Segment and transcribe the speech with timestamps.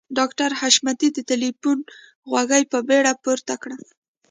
[0.17, 1.77] ډاکټر حشمتي د ټليفون
[2.29, 3.77] غوږۍ په بیړه پورته کړه.